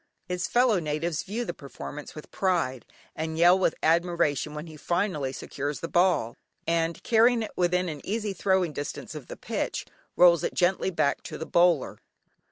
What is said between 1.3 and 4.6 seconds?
the performance with pride, and yell with admiration